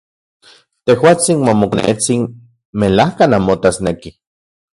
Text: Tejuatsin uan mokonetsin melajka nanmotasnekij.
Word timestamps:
Tejuatsin 0.85 1.41
uan 1.45 1.57
mokonetsin 1.59 2.21
melajka 2.79 3.23
nanmotasnekij. 3.27 4.15